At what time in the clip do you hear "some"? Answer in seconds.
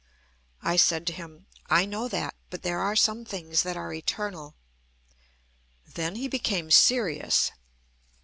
2.95-3.23